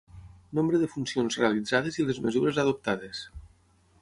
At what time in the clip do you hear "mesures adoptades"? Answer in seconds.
2.27-3.23